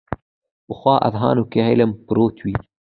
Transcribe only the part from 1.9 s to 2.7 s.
پروت وي